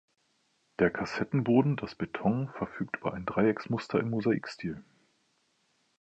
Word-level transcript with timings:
Der 0.79 0.89
Kassettenboden 0.89 1.75
das 1.77 1.93
Beton 1.93 2.49
verfügt 2.57 2.97
über 2.97 3.13
ein 3.13 3.27
Dreiecksmuster 3.27 3.99
im 3.99 4.09
Mosaikstil. 4.09 4.83